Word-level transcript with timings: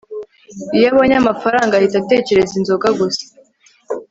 iyo 0.75 0.87
abonye 0.91 1.15
amafaranga 1.17 1.71
ahita 1.75 1.95
atekereza 1.99 2.53
inzoga 2.59 2.87
gusa 2.99 3.25